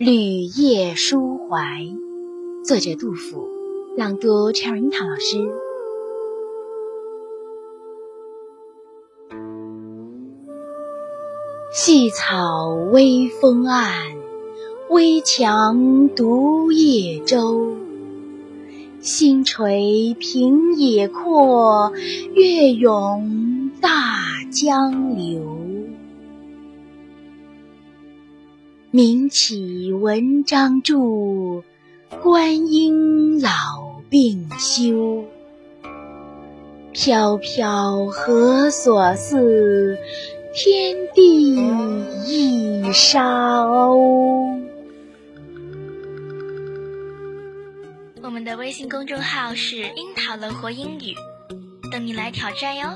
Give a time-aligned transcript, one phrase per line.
[0.04, 1.56] 《旅夜书怀》
[2.64, 3.46] 作者杜甫，
[3.96, 5.38] 朗读陈尔樱桃老师。
[11.72, 14.16] 细草微风岸，
[14.90, 17.76] 危樯独夜舟。
[18.98, 21.92] 星垂平野阔，
[22.34, 25.63] 月涌大江流。
[28.94, 31.64] 名启文章著，
[32.22, 35.24] 观音老病休。
[36.92, 39.98] 飘飘何所似？
[40.54, 41.56] 天地
[42.24, 44.62] 一沙鸥。
[48.22, 51.16] 我们的微信公众号是“樱桃乐活英语”，
[51.90, 52.90] 等你来挑战哟。